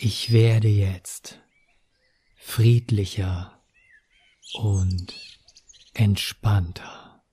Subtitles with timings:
[0.00, 1.40] Ich werde jetzt
[2.36, 3.60] friedlicher
[4.54, 5.12] und
[5.92, 7.24] entspannter,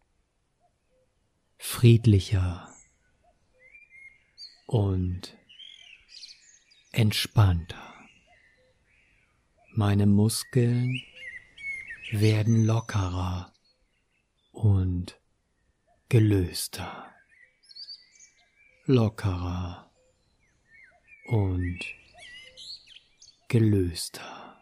[1.60, 2.74] friedlicher
[4.66, 5.38] und
[6.92, 7.94] entspannter.
[9.76, 11.00] Meine Muskeln
[12.14, 13.54] werden lockerer
[14.54, 15.22] und
[16.10, 17.14] gelöster,
[18.88, 19.92] lockerer
[21.28, 21.80] und
[23.56, 24.58] gelöster.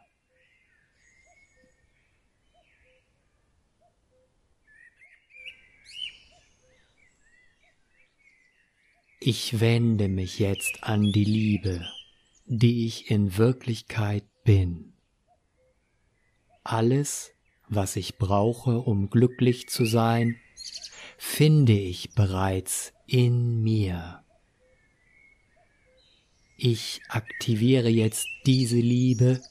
[9.19, 11.87] Ich wende mich jetzt an die Liebe,
[12.45, 14.93] die ich in Wirklichkeit bin.
[16.63, 17.31] Alles,
[17.67, 20.35] was ich brauche, um glücklich zu sein,
[21.17, 24.22] finde ich bereits in mir.
[26.65, 29.41] Ich aktiviere jetzt diese Liebe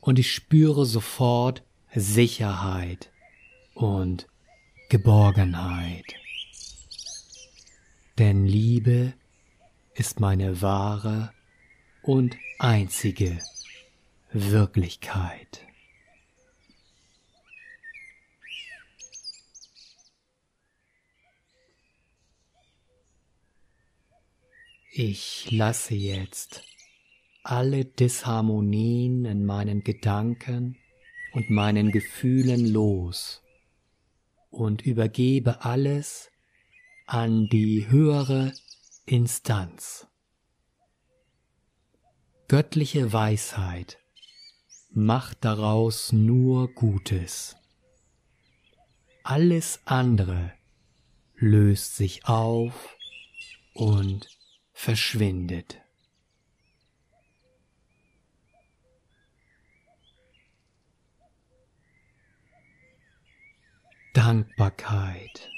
[0.00, 3.10] und ich spüre sofort Sicherheit
[3.74, 4.28] und
[4.88, 6.14] Geborgenheit
[8.18, 9.14] denn Liebe
[9.94, 11.32] ist meine wahre
[12.02, 13.38] und einzige
[14.32, 15.66] Wirklichkeit.
[24.96, 26.62] Ich lasse jetzt
[27.42, 30.78] alle Disharmonien in meinen Gedanken
[31.32, 33.42] und meinen Gefühlen los
[34.50, 36.30] und übergebe alles
[37.06, 38.52] an die höhere
[39.04, 40.06] Instanz.
[42.46, 43.98] Göttliche Weisheit
[44.90, 47.56] macht daraus nur Gutes.
[49.24, 50.52] Alles andere
[51.34, 52.96] löst sich auf
[53.74, 54.28] und
[54.74, 55.80] verschwindet.
[64.12, 65.50] Dankbarkeit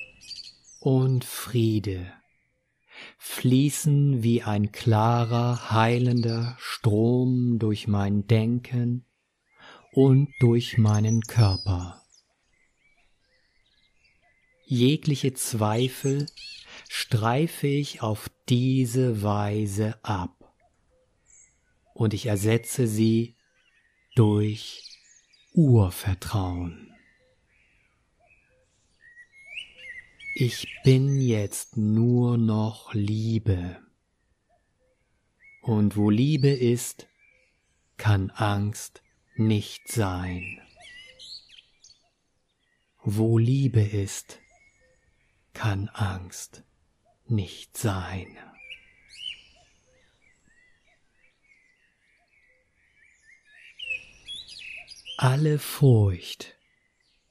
[0.81, 2.13] und Friede
[3.19, 9.05] fließen wie ein klarer, heilender Strom durch mein Denken
[9.93, 12.03] und durch meinen Körper.
[14.65, 16.27] Jegliche Zweifel
[16.89, 20.55] streife ich auf diese Weise ab
[21.95, 23.37] und ich ersetze sie
[24.15, 24.83] durch
[25.53, 26.93] Urvertrauen.
[30.35, 33.81] Ich bin jetzt nur noch Liebe.
[35.63, 37.09] Und wo Liebe ist,
[37.97, 39.03] kann Angst
[39.35, 40.61] nicht sein.
[43.03, 44.39] Wo Liebe ist,
[45.55, 46.63] kann Angst
[47.31, 48.37] nicht sein.
[55.19, 56.57] Alle Furcht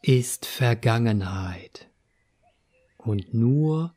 [0.01, 1.87] ist Vergangenheit
[2.97, 3.95] und nur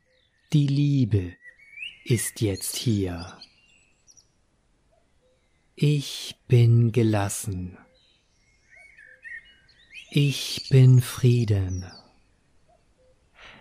[0.53, 1.35] die Liebe
[2.05, 3.37] ist jetzt hier.
[5.75, 7.77] Ich bin gelassen.
[10.11, 11.85] Ich bin Frieden.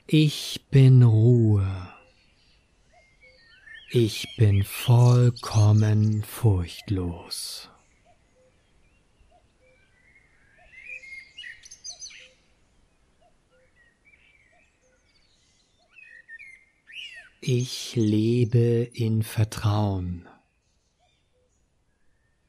[0.06, 1.97] Ich bin Ruhe.
[3.90, 7.70] Ich bin vollkommen furchtlos.
[17.40, 20.28] Ich lebe in Vertrauen.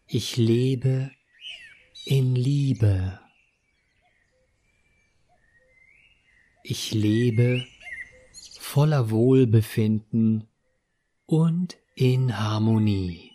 [0.08, 1.10] Ich lebe
[2.04, 3.18] in Liebe.
[6.64, 7.66] Ich lebe
[8.60, 10.46] voller Wohlbefinden
[11.30, 13.34] und in Harmonie.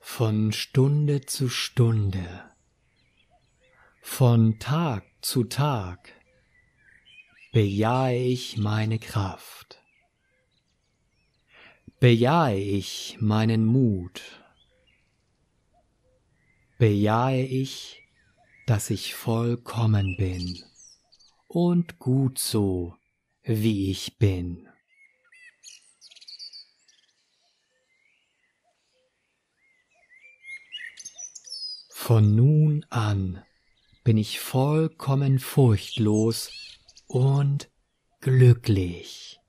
[0.00, 2.50] Von Stunde zu Stunde.
[4.02, 6.12] Von Tag zu Tag
[7.52, 9.80] bejahe ich meine Kraft,
[12.00, 14.20] bejahe ich meinen Mut,
[16.76, 18.05] bejahe ich,
[18.66, 20.62] dass ich vollkommen bin
[21.46, 22.96] und gut so,
[23.44, 24.68] wie ich bin.
[31.90, 33.44] Von nun an
[34.04, 36.50] bin ich vollkommen furchtlos
[37.06, 37.70] und
[38.20, 39.40] glücklich.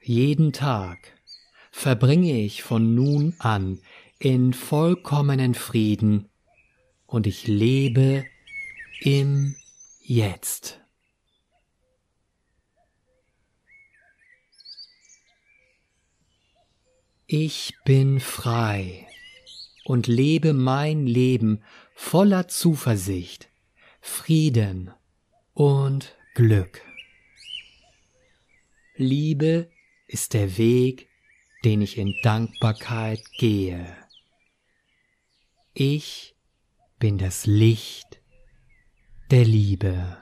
[0.00, 1.16] Jeden Tag
[1.70, 3.80] verbringe ich von nun an
[4.18, 6.28] in vollkommenen Frieden
[7.12, 8.24] und ich lebe
[9.00, 9.54] im
[10.00, 10.80] Jetzt.
[17.26, 19.06] Ich bin frei
[19.84, 21.62] und lebe mein Leben
[21.94, 23.50] voller Zuversicht,
[24.00, 24.90] Frieden
[25.52, 26.80] und Glück.
[28.96, 29.70] Liebe
[30.06, 31.08] ist der Weg,
[31.62, 33.86] den ich in Dankbarkeit gehe.
[35.74, 36.31] Ich
[37.02, 38.20] bin das Licht
[39.32, 40.18] der Liebe.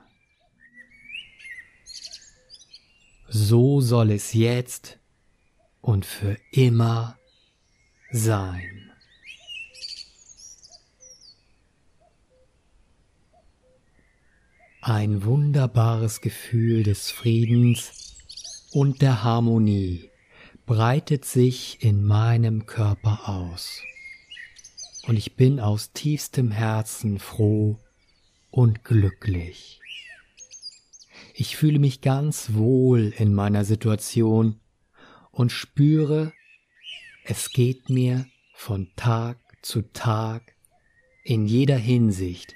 [3.28, 4.98] So soll es jetzt
[5.82, 7.18] und für immer
[8.10, 8.92] sein.
[14.80, 18.16] Ein wunderbares Gefühl des Friedens
[18.72, 20.10] und der Harmonie
[20.64, 23.82] breitet sich in meinem Körper aus.
[25.06, 27.78] Und ich bin aus tiefstem Herzen froh
[28.50, 29.80] und glücklich.
[31.34, 34.60] Ich fühle mich ganz wohl in meiner Situation
[35.30, 36.32] und spüre,
[37.24, 40.54] es geht mir von Tag zu Tag
[41.24, 42.54] in jeder Hinsicht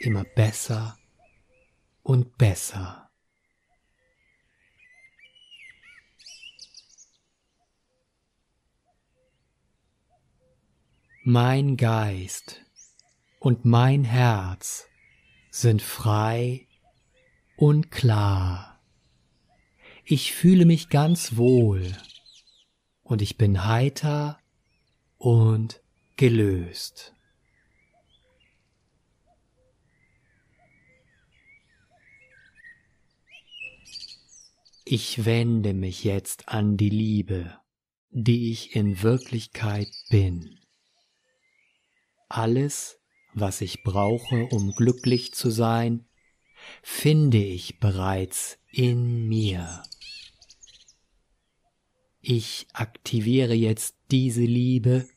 [0.00, 0.96] immer besser
[2.02, 3.07] und besser.
[11.30, 12.64] Mein Geist
[13.38, 14.86] und mein Herz
[15.50, 16.66] sind frei
[17.58, 18.80] und klar.
[20.06, 21.94] Ich fühle mich ganz wohl
[23.02, 24.40] und ich bin heiter
[25.18, 25.82] und
[26.16, 27.12] gelöst.
[34.86, 37.58] Ich wende mich jetzt an die Liebe,
[38.08, 40.57] die ich in Wirklichkeit bin.
[42.28, 43.00] Alles,
[43.34, 46.06] was ich brauche, um glücklich zu sein,
[46.82, 49.82] finde ich bereits in mir.
[52.20, 55.08] Ich aktiviere jetzt diese Liebe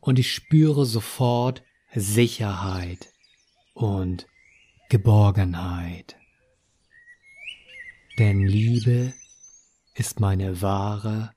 [0.00, 1.62] und ich spüre sofort
[1.94, 3.08] Sicherheit
[3.72, 4.26] und
[4.88, 6.16] Geborgenheit.
[8.18, 9.14] Denn Liebe
[9.94, 11.32] ist meine wahre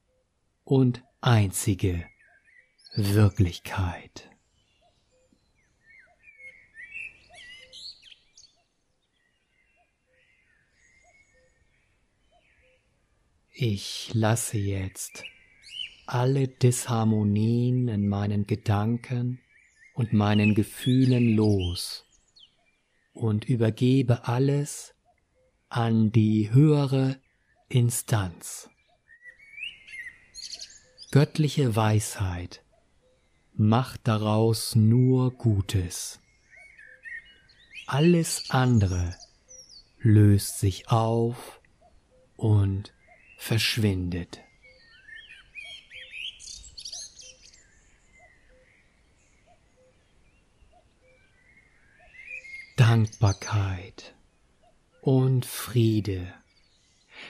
[0.64, 2.06] und einzige
[2.96, 4.30] Wirklichkeit.
[13.60, 15.24] Ich lasse jetzt
[16.06, 19.40] alle Disharmonien in meinen Gedanken
[19.96, 22.06] und meinen Gefühlen los
[23.14, 24.94] und übergebe alles
[25.70, 27.20] an die höhere
[27.68, 28.70] Instanz.
[31.10, 32.64] Göttliche Weisheit
[33.56, 36.20] macht daraus nur Gutes.
[37.88, 39.16] Alles andere
[39.98, 41.60] löst sich auf
[42.36, 42.94] und
[43.38, 44.42] verschwindet.
[52.76, 54.16] Dankbarkeit
[55.02, 56.34] und Friede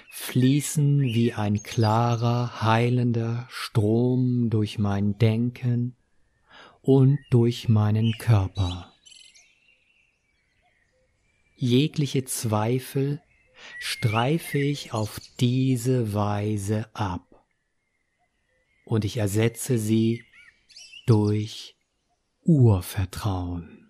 [0.10, 5.96] fließen wie ein klarer, heilender Strom durch mein Denken
[6.82, 8.94] und durch meinen Körper.
[11.56, 13.22] Jegliche Zweifel
[13.80, 17.46] streife ich auf diese Weise ab
[18.86, 20.24] und ich ersetze sie
[21.06, 21.76] durch
[22.44, 23.90] Urvertrauen.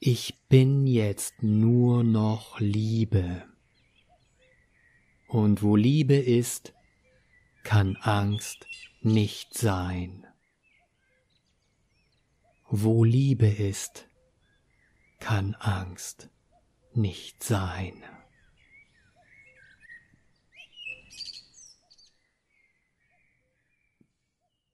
[0.00, 3.44] Ich bin jetzt nur noch Liebe.
[5.28, 6.74] Und wo Liebe ist,
[7.62, 8.66] kann Angst
[9.00, 10.26] nicht sein.
[12.68, 14.08] Wo Liebe ist,
[15.22, 16.28] kann Angst
[16.94, 18.02] nicht sein.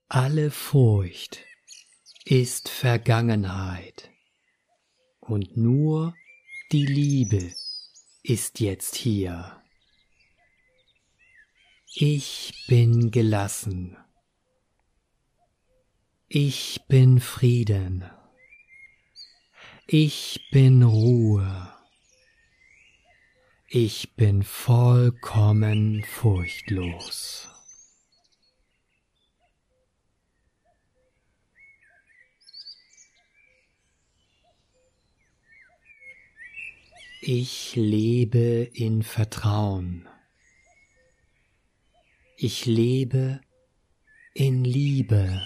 [0.08, 1.44] Alle Furcht
[2.24, 4.10] ist Vergangenheit
[5.20, 6.16] und nur
[6.72, 7.52] die Liebe
[8.22, 9.62] ist jetzt hier.
[11.94, 13.98] Ich bin gelassen.
[16.26, 18.17] Ich bin Frieden.
[19.90, 21.72] Ich bin Ruhe.
[23.68, 27.48] Ich bin vollkommen furchtlos.
[37.22, 40.06] Ich lebe in Vertrauen.
[42.36, 43.40] Ich lebe
[44.34, 45.40] in Liebe.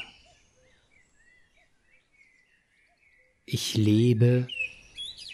[3.54, 4.49] Ich lebe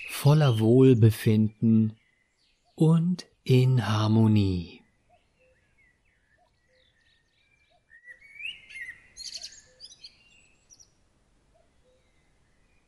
[0.09, 1.97] voller Wohlbefinden
[2.75, 4.83] und in Harmonie.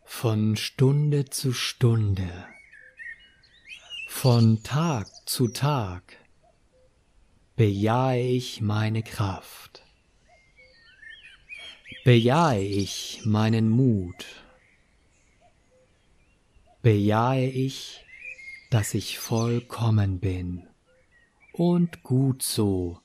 [0.04, 2.48] Von Stunde zu Stunde,
[4.08, 6.16] von Tag zu Tag
[7.54, 9.84] bejahe ich meine Kraft,
[12.02, 14.39] bejahe ich meinen Mut,
[16.82, 18.04] bejahe ich,
[18.70, 20.66] dass ich vollkommen bin
[21.52, 23.00] und gut so,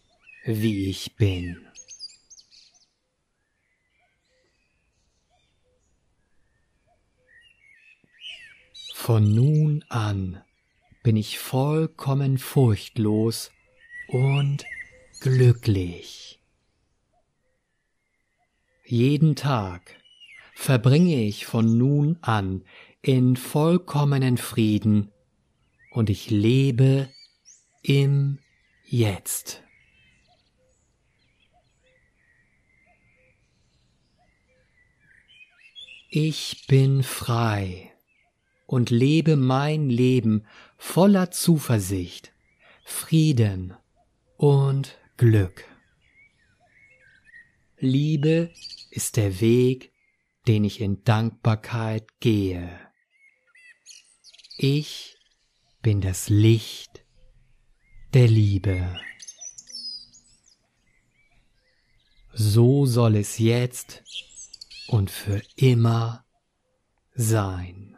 [0.46, 1.58] wie ich bin.
[8.94, 10.42] Von nun an
[11.04, 13.52] bin ich vollkommen furchtlos
[14.08, 14.66] und
[15.20, 16.40] glücklich.
[18.86, 19.96] Jeden Tag
[20.56, 22.64] verbringe ich von nun an
[23.06, 25.12] in vollkommenen Frieden
[25.92, 27.08] und ich lebe
[27.84, 28.40] im
[28.84, 29.62] Jetzt.
[36.10, 37.92] Ich bin frei
[38.66, 42.34] und lebe mein Leben voller Zuversicht,
[42.86, 43.76] Frieden
[44.36, 45.64] und Glück.
[47.78, 48.52] Liebe
[48.90, 49.92] ist der Weg,
[50.48, 52.85] den ich in Dankbarkeit gehe.
[54.58, 55.18] Ich
[55.82, 57.04] bin das Licht
[58.14, 58.98] der Liebe.
[62.32, 64.04] So soll es jetzt
[64.88, 66.24] und für immer
[67.16, 67.98] sein.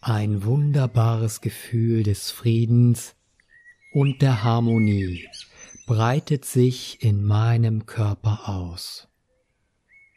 [0.00, 3.16] Ein wunderbares Gefühl des Friedens
[3.92, 5.28] und der Harmonie
[5.86, 9.09] breitet sich in meinem Körper aus.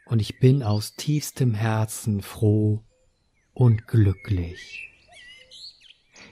[0.05, 2.83] Und ich bin aus tiefstem Herzen froh
[3.53, 4.89] und glücklich.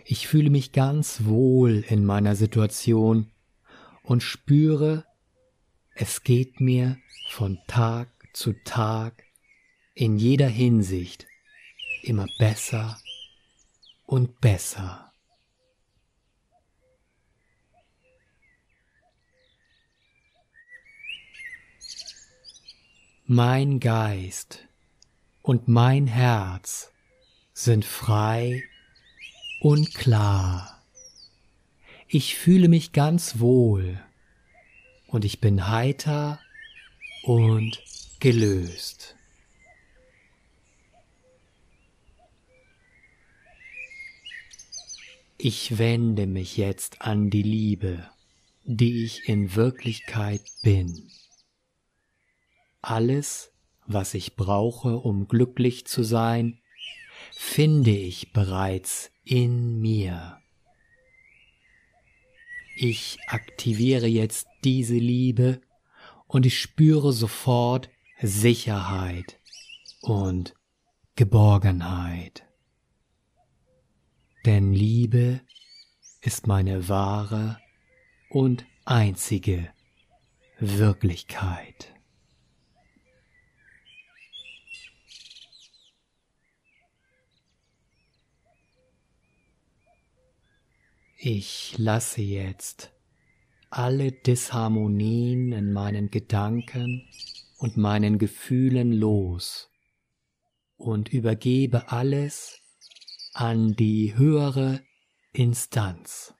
[0.05, 3.31] Ich fühle mich ganz wohl in meiner Situation
[4.03, 5.05] und spüre,
[5.95, 6.97] es geht mir
[7.29, 9.23] von Tag zu Tag
[9.93, 11.27] in jeder Hinsicht
[12.03, 12.99] immer besser
[14.05, 15.10] und besser.
[23.33, 24.67] Mein Geist
[25.41, 26.91] und mein Herz
[27.53, 28.61] sind frei
[29.61, 30.83] und klar.
[32.09, 34.03] Ich fühle mich ganz wohl
[35.07, 36.41] und ich bin heiter
[37.23, 37.81] und
[38.19, 39.15] gelöst.
[45.37, 48.11] Ich wende mich jetzt an die Liebe,
[48.65, 51.09] die ich in Wirklichkeit bin.
[52.81, 53.51] Alles,
[53.85, 56.59] was ich brauche, um glücklich zu sein,
[57.31, 60.37] finde ich bereits in mir.
[62.75, 65.61] Ich aktiviere jetzt diese Liebe
[66.27, 67.89] und ich spüre sofort
[68.21, 69.39] Sicherheit
[70.01, 70.55] und
[71.15, 72.45] Geborgenheit
[74.45, 75.41] denn Liebe
[76.21, 77.59] ist meine wahre
[78.29, 79.69] und einzige
[80.59, 81.93] Wirklichkeit.
[91.23, 92.91] Ich lasse jetzt
[93.69, 97.07] alle Disharmonien in meinen Gedanken
[97.59, 99.69] und meinen Gefühlen los
[100.77, 102.59] und übergebe alles
[103.33, 104.81] an die höhere
[105.31, 106.33] Instanz.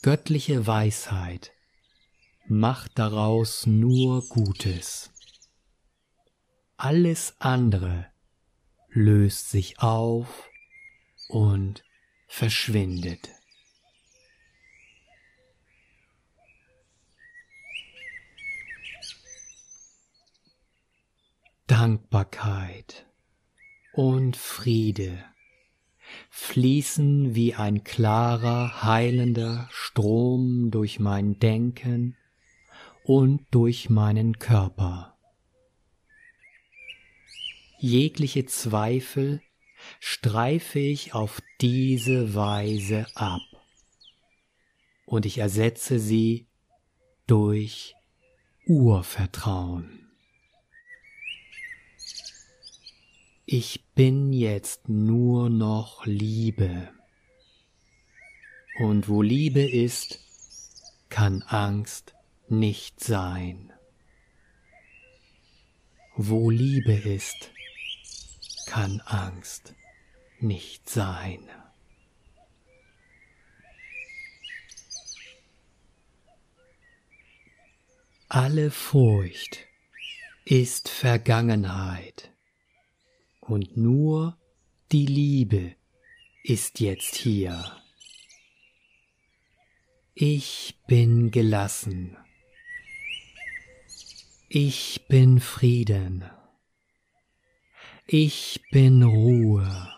[0.00, 1.52] Göttliche Weisheit
[2.46, 5.12] macht daraus nur Gutes.
[6.78, 8.06] Alles andere
[8.88, 10.48] löst sich auf
[11.28, 11.84] und
[12.28, 13.30] verschwindet.
[21.66, 23.06] Dankbarkeit
[23.92, 25.24] und Friede
[26.30, 32.16] fließen wie ein klarer, heilender Strom durch mein Denken
[33.04, 35.18] und durch meinen Körper.
[37.78, 39.42] Jegliche Zweifel
[40.00, 43.42] streife ich auf diese Weise ab
[45.06, 46.46] und ich ersetze sie
[47.26, 47.94] durch
[48.66, 50.08] Urvertrauen.
[53.44, 56.90] Ich bin jetzt nur noch Liebe.
[58.78, 60.20] Und wo Liebe ist,
[61.08, 62.14] kann Angst
[62.48, 63.72] nicht sein.
[66.14, 67.50] Wo Liebe ist,
[68.66, 69.74] kann Angst
[70.42, 71.48] nicht sein.
[78.28, 79.66] Alle Furcht
[80.44, 82.30] ist Vergangenheit
[83.40, 84.36] und nur
[84.92, 85.74] die Liebe
[86.44, 87.76] ist jetzt hier.
[90.14, 92.16] Ich bin gelassen.
[94.48, 96.24] Ich bin Frieden.
[98.06, 99.97] Ich bin Ruhe.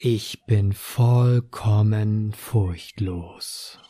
[0.00, 3.80] Ich bin vollkommen furchtlos.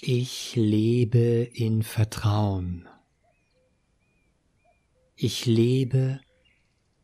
[0.00, 2.88] Ich lebe in Vertrauen.
[5.16, 6.18] Ich lebe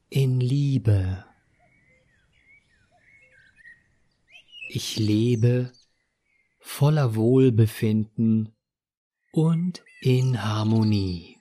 [0.08, 1.22] in Liebe.
[4.70, 5.70] Ich lebe
[6.60, 8.54] voller Wohlbefinden
[9.34, 11.40] und in Harmonie.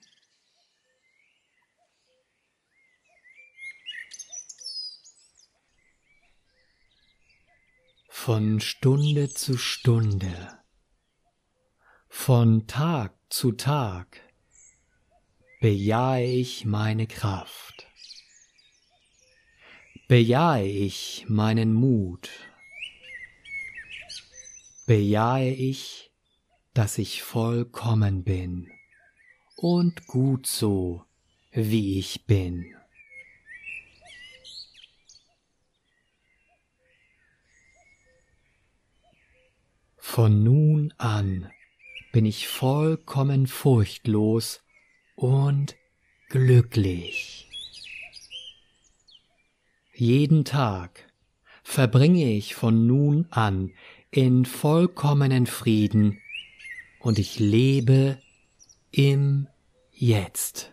[8.08, 10.58] Von Stunde zu Stunde.
[12.08, 14.20] Von Tag zu Tag
[15.60, 17.86] bejahe ich meine Kraft,
[20.08, 22.28] bejahe ich meinen Mut,
[24.86, 26.03] bejahe ich,
[26.74, 28.70] dass ich vollkommen bin
[29.56, 31.04] und gut so,
[31.52, 32.74] wie ich bin.
[39.96, 41.50] Von nun an
[42.12, 44.62] bin ich vollkommen furchtlos
[45.14, 45.76] und
[46.28, 47.48] glücklich.
[49.92, 51.12] Jeden Tag
[51.62, 53.72] verbringe ich von nun an
[54.10, 56.20] in vollkommenen Frieden
[57.04, 58.18] und ich lebe
[58.90, 59.46] im
[59.92, 60.72] Jetzt.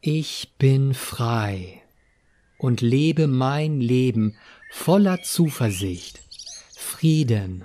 [0.00, 1.82] Ich bin frei
[2.58, 4.36] und lebe mein Leben
[4.72, 6.20] voller Zuversicht,
[6.76, 7.64] Frieden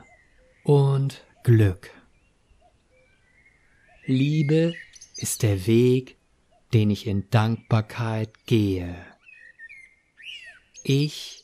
[0.64, 1.90] und Glück.
[4.06, 4.76] Liebe
[5.18, 6.18] ist der Weg,
[6.72, 8.96] den ich in Dankbarkeit gehe.
[10.84, 11.41] Ich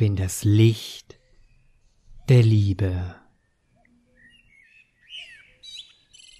[0.00, 1.20] bin das Licht
[2.30, 3.16] der Liebe.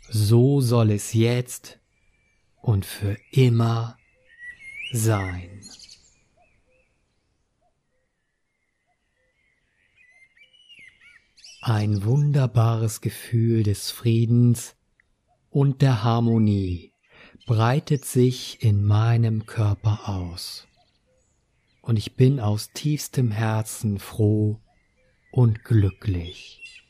[0.09, 1.79] So soll es jetzt
[2.63, 3.99] und für immer
[4.95, 5.61] sein.
[11.61, 14.75] Ein wunderbares Gefühl des Friedens
[15.51, 16.95] und der Harmonie
[17.45, 20.67] breitet sich in meinem Körper aus.
[21.83, 24.61] Und ich bin aus tiefstem Herzen froh
[25.31, 26.85] und glücklich.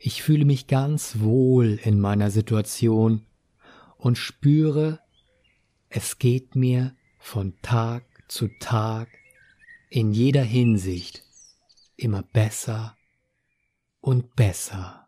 [0.00, 3.26] Ich fühle mich ganz wohl in meiner Situation
[3.96, 5.00] und spüre,
[5.88, 9.08] es geht mir von Tag zu Tag
[9.88, 11.22] in jeder Hinsicht
[11.96, 12.96] immer besser
[14.00, 15.05] und besser.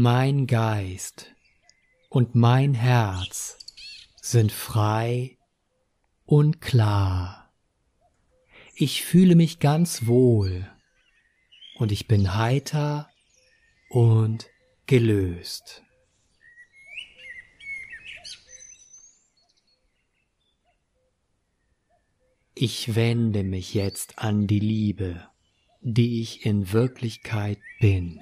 [0.00, 1.34] Mein Geist
[2.08, 3.58] und mein Herz
[4.22, 5.38] sind frei
[6.24, 7.52] und klar.
[8.76, 10.70] Ich fühle mich ganz wohl
[11.78, 13.10] und ich bin heiter
[13.88, 14.46] und
[14.86, 15.82] gelöst.
[22.54, 25.28] Ich wende mich jetzt an die Liebe,
[25.80, 28.20] die ich in Wirklichkeit bin.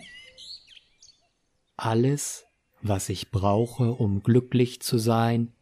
[1.77, 2.47] Alles,
[2.83, 5.53] was ich brauche, um glücklich zu sein,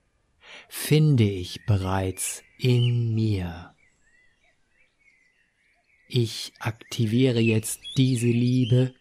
[0.69, 3.75] finde ich bereits in mir.
[6.07, 8.95] Ich aktiviere jetzt diese Liebe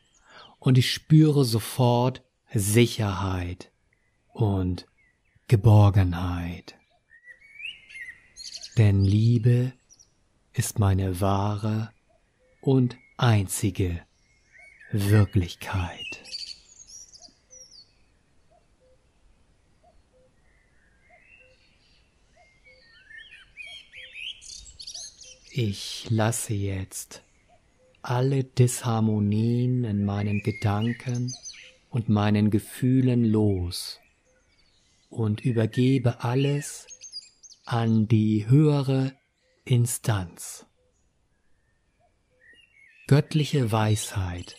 [0.59, 2.23] und ich spüre sofort
[2.53, 3.71] Sicherheit
[4.31, 4.87] und
[5.47, 6.75] Geborgenheit
[8.77, 9.73] denn Liebe
[10.53, 11.91] ist meine wahre
[12.61, 14.01] und einzige
[14.91, 16.22] Wirklichkeit.
[25.55, 27.21] Ich lasse jetzt
[28.01, 31.31] alle Disharmonien in meinen Gedanken
[31.91, 33.99] und meinen Gefühlen los
[35.11, 36.87] und übergebe alles
[37.65, 39.15] an die höhere
[39.63, 40.65] Instanz.
[43.05, 44.55] Göttliche Weisheit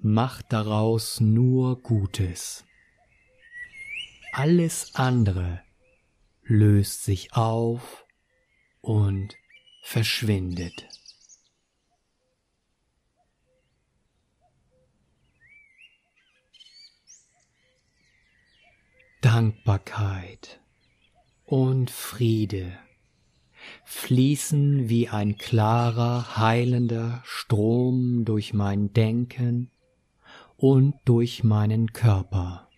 [0.00, 2.64] macht daraus nur Gutes.
[4.32, 5.62] Alles andere
[6.42, 8.04] löst sich auf
[8.80, 9.36] und
[9.82, 10.88] verschwindet.
[19.20, 20.60] Dankbarkeit
[21.44, 22.78] und Friede
[23.84, 29.70] fließen wie ein klarer, heilender Strom durch mein Denken
[30.56, 32.68] und durch meinen Körper.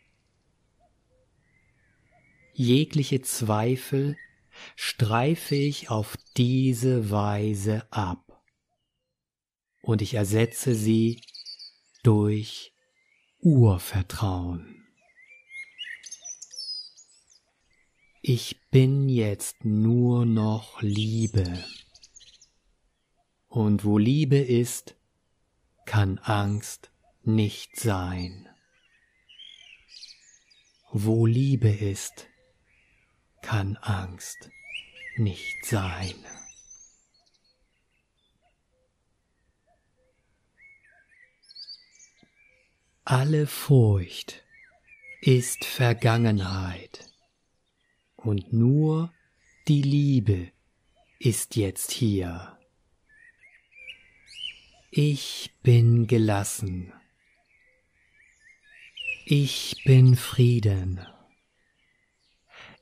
[2.53, 4.17] Jegliche Zweifel
[4.77, 8.43] streife ich auf diese Weise ab
[9.83, 11.21] und ich ersetze sie
[12.03, 12.73] durch
[13.40, 14.75] Urvertrauen.
[18.23, 21.62] Ich bin jetzt nur noch Liebe.
[23.49, 24.97] Und wo Liebe ist,
[25.85, 26.90] kann Angst
[27.23, 28.49] nicht sein.
[30.90, 32.27] Wo Liebe ist,
[33.44, 34.50] kann Angst
[35.16, 36.14] nicht sein.
[43.04, 44.42] Alle Furcht
[45.20, 47.12] ist Vergangenheit
[48.16, 49.12] und nur
[49.68, 50.50] die Liebe
[51.18, 52.59] ist jetzt hier.
[54.90, 56.94] Ich bin gelassen.
[59.26, 61.13] Ich bin Frieden.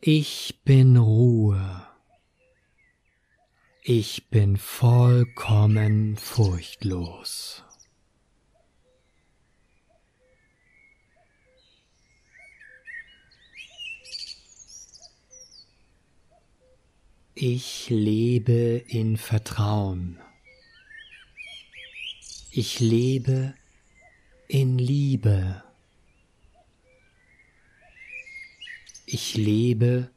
[0.05, 1.87] Ich bin Ruhe.
[3.85, 7.63] Ich bin vollkommen furchtlos.
[17.37, 20.19] Ich lebe in Vertrauen.
[22.51, 23.55] Ich lebe
[24.49, 25.63] in Liebe.
[29.15, 30.11] Ich lebe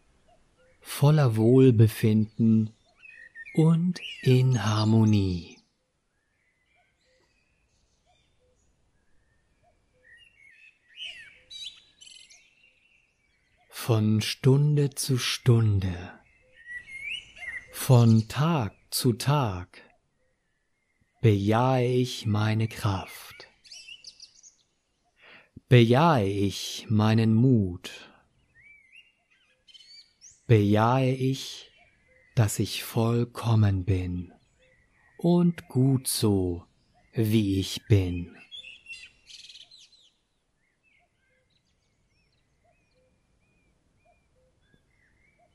[0.79, 2.73] voller Wohlbefinden
[3.53, 5.57] und in Harmonie.
[13.69, 16.13] Von Stunde zu Stunde
[17.73, 19.83] von Tag zu Tag
[21.21, 23.47] bejahe ich meine Kraft,
[25.67, 28.04] bejahe ich meinen Mut,
[30.47, 31.71] bejahe ich,
[32.35, 34.33] dass ich vollkommen bin
[35.17, 36.65] und gut so,
[37.13, 38.35] wie ich bin.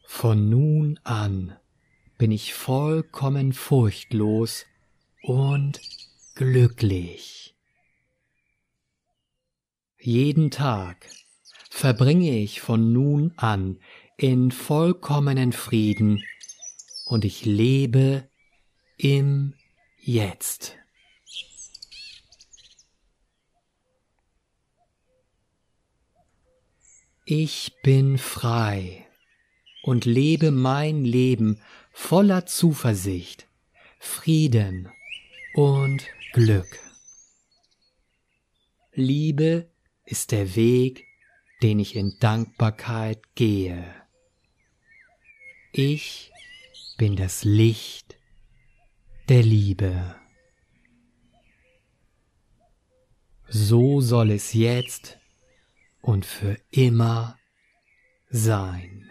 [0.04, 1.56] Von nun an
[2.18, 4.66] bin ich vollkommen furchtlos
[5.22, 5.80] und
[6.34, 7.54] glücklich.
[9.98, 11.08] Jeden Tag
[11.70, 13.78] verbringe ich von nun an
[14.20, 16.22] in vollkommenen Frieden
[17.06, 18.28] und ich lebe
[18.98, 19.54] im
[19.96, 20.76] Jetzt.
[27.24, 29.06] Ich bin frei
[29.82, 33.46] und lebe mein Leben voller Zuversicht,
[33.98, 34.92] Frieden
[35.54, 36.78] und Glück.
[38.92, 39.70] Liebe
[40.04, 41.06] ist der Weg,
[41.62, 43.99] den ich in Dankbarkeit gehe.
[45.72, 46.32] Ich
[46.98, 48.18] bin das Licht
[49.28, 50.16] der Liebe.
[53.48, 55.18] So soll es jetzt
[56.02, 57.38] und für immer
[58.30, 59.10] sein.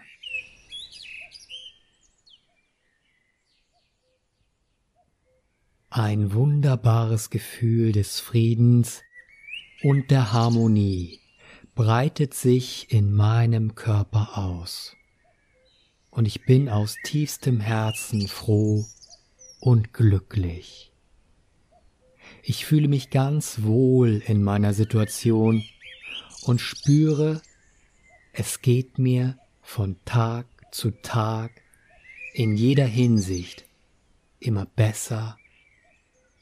[5.89, 9.01] ein wunderbares Gefühl des Friedens
[9.81, 11.19] und der Harmonie
[11.75, 14.95] breitet sich in meinem Körper aus.
[16.19, 18.85] Und ich bin aus tiefstem Herzen froh
[19.61, 20.91] und glücklich.
[22.43, 25.63] Ich fühle mich ganz wohl in meiner Situation
[26.41, 27.41] und spüre,
[28.33, 31.51] es geht mir von Tag zu Tag
[32.33, 33.63] in jeder Hinsicht
[34.41, 35.37] immer besser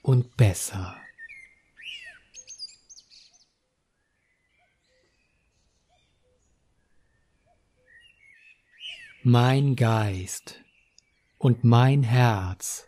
[0.02, 0.96] und besser.
[9.30, 10.64] Mein Geist
[11.38, 12.88] und mein Herz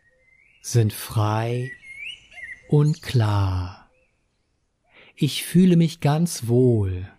[0.62, 1.70] sind frei
[2.70, 3.92] und klar.
[5.18, 7.12] Ich fühle mich ganz wohl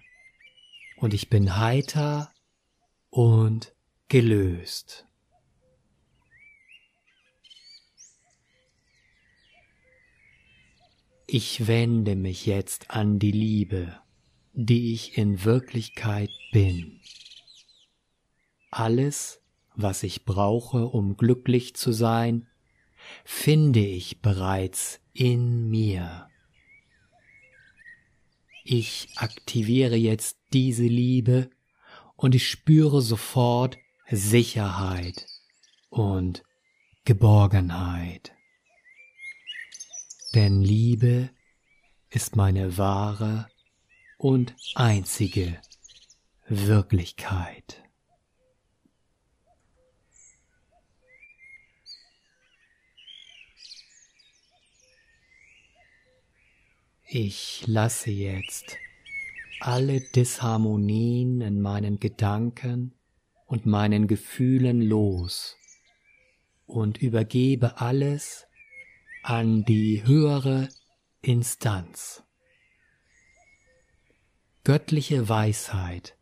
[0.96, 2.32] und ich bin heiter
[3.10, 3.74] und
[4.08, 5.06] gelöst.
[11.26, 14.00] Ich wende mich jetzt an die Liebe,
[14.54, 17.02] die ich in Wirklichkeit bin.
[18.70, 19.42] Alles,
[19.74, 22.48] was ich brauche, um glücklich zu sein,
[23.24, 26.28] finde ich bereits in mir.
[28.64, 31.50] Ich aktiviere jetzt diese Liebe
[32.16, 33.78] und ich spüre sofort
[34.08, 35.26] Sicherheit
[35.88, 36.42] und
[37.04, 38.32] Geborgenheit.
[40.34, 41.30] Denn Liebe
[42.10, 43.48] ist meine wahre
[44.18, 45.60] und einzige
[46.46, 47.79] Wirklichkeit.
[57.12, 58.78] Ich lasse jetzt
[59.58, 62.94] alle Disharmonien in meinen Gedanken
[63.46, 65.56] und meinen Gefühlen los
[66.66, 68.46] und übergebe alles
[69.24, 70.68] an die höhere
[71.20, 72.22] Instanz.
[74.62, 76.16] Göttliche Weisheit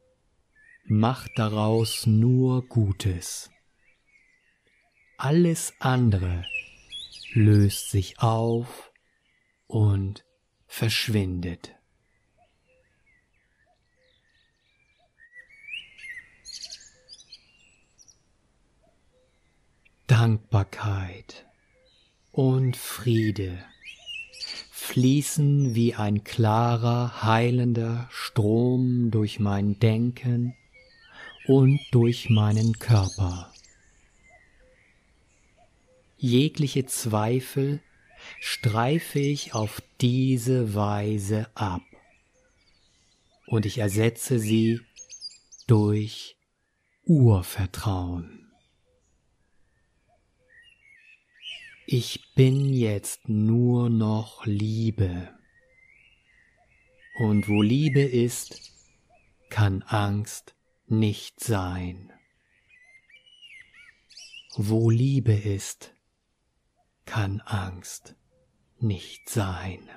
[0.86, 3.50] macht daraus nur Gutes.
[5.18, 6.46] Alles andere
[7.34, 8.90] löst sich auf
[9.66, 10.24] und
[10.68, 11.74] verschwindet.
[20.06, 21.46] Dankbarkeit
[22.32, 23.58] und Friede
[24.70, 30.54] fließen wie ein klarer, heilender Strom durch mein Denken
[31.46, 33.52] und durch meinen Körper.
[36.16, 37.80] Jegliche Zweifel
[38.40, 41.82] streife ich auf diese Weise ab
[43.46, 44.80] und ich ersetze sie
[45.66, 46.36] durch
[47.04, 48.52] Urvertrauen.
[51.86, 55.34] Ich bin jetzt nur noch Liebe.
[57.18, 58.72] Und wo Liebe ist,
[59.48, 60.54] kann Angst
[60.86, 62.12] nicht sein.
[64.54, 65.94] Wo Liebe ist,
[67.08, 68.16] kann Angst
[68.80, 69.88] nicht sein.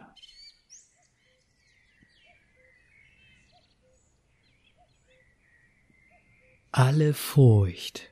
[6.72, 8.10] Alle Furcht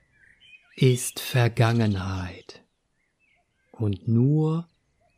[0.75, 2.62] ist Vergangenheit
[3.71, 4.67] und nur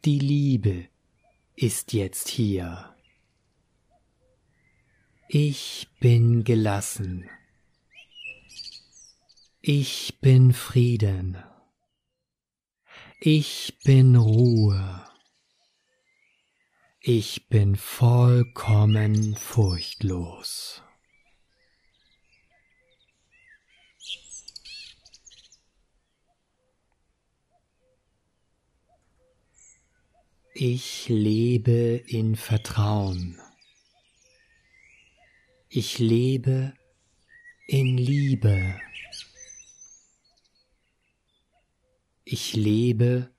[0.05, 0.87] die Liebe
[1.55, 2.95] ist jetzt hier.
[5.27, 7.27] Ich bin gelassen.
[9.59, 11.43] Ich bin Frieden.
[13.23, 15.05] Ich bin Ruhe.
[17.01, 20.81] Ich bin vollkommen furchtlos.
[30.55, 33.39] Ich lebe in Vertrauen.
[35.69, 36.73] Ich lebe
[37.67, 38.81] in Liebe.
[42.33, 43.29] Ich lebe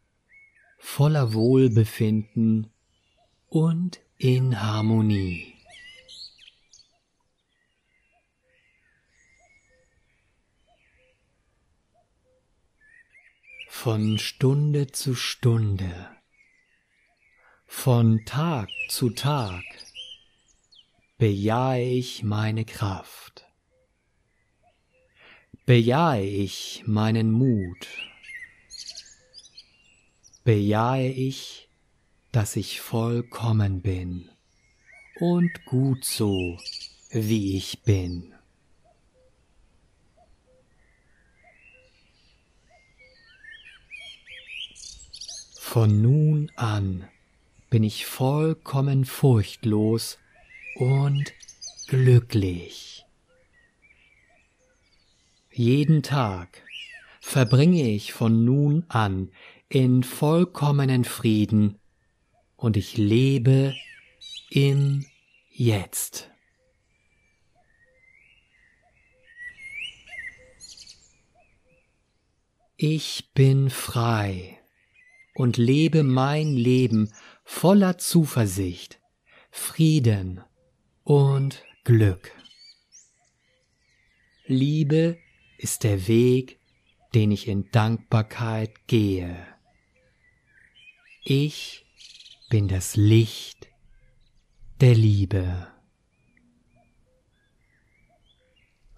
[0.77, 2.71] voller Wohlbefinden
[3.49, 5.55] und in Harmonie.
[13.67, 16.11] Von Stunde zu Stunde,
[17.65, 19.65] von Tag zu Tag
[21.17, 23.47] bejahe ich meine Kraft,
[25.65, 28.12] bejahe ich meinen Mut,
[30.45, 31.69] bejahe ich
[32.33, 34.31] dass ich vollkommen bin
[35.21, 36.59] und gut so,
[37.11, 38.35] wie ich bin.
[45.59, 47.09] Von nun an
[47.69, 50.19] bin ich vollkommen furchtlos
[50.77, 51.33] und
[51.87, 53.05] glücklich.
[55.51, 56.63] Jeden Tag
[57.21, 59.31] verbringe ich von nun an
[59.73, 61.79] in vollkommenen Frieden
[62.57, 63.75] und ich lebe
[64.51, 65.07] im
[65.49, 66.31] Jetzt.
[72.77, 74.59] Ich bin frei
[75.35, 77.11] und lebe mein Leben
[77.43, 79.01] voller Zuversicht,
[79.51, 80.43] Frieden
[81.03, 82.31] und Glück.
[84.45, 85.17] Liebe
[85.57, 86.59] ist der Weg,
[87.15, 89.52] den ich in Dankbarkeit gehe.
[91.25, 91.87] Ich
[92.51, 93.69] bin das Licht
[94.81, 95.69] der Liebe.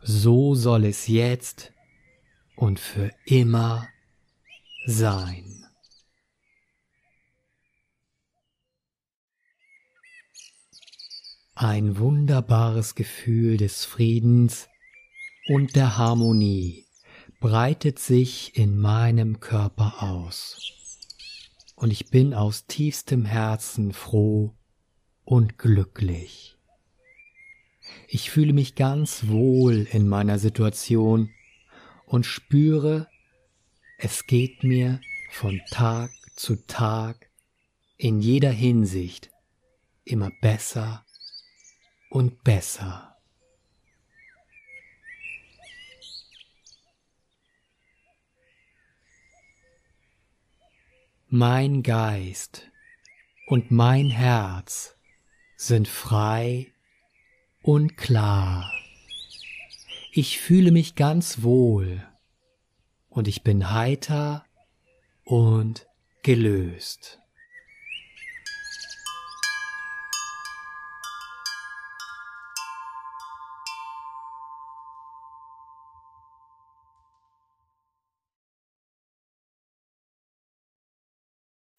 [0.01, 1.75] So soll es jetzt
[2.57, 3.87] und für immer
[4.87, 5.67] sein.
[11.55, 14.71] Ein wunderbares Gefühl des Friedens
[15.49, 16.87] und der Harmonie
[17.39, 20.84] breitet sich in meinem Körper aus
[21.85, 24.55] und ich bin aus tiefstem Herzen froh
[25.23, 26.57] und glücklich.
[28.09, 31.29] Ich fühle mich ganz wohl in meiner Situation
[32.07, 33.07] und spüre,
[33.99, 34.99] es geht mir
[35.31, 37.29] von Tag zu Tag
[37.99, 39.31] in jeder Hinsicht
[40.05, 41.05] immer besser
[42.09, 43.14] und besser.
[51.37, 52.71] Mein Geist
[53.49, 54.97] und mein Herz
[55.57, 56.73] sind frei
[57.61, 58.73] und klar.
[60.13, 62.07] Ich fühle mich ganz wohl
[63.09, 64.45] und ich bin heiter
[65.25, 65.89] und
[66.23, 67.21] gelöst.